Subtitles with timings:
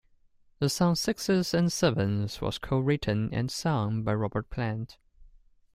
[0.57, 4.97] The song "Sixes and Sevens" was cowritten and sung by Robert Plant.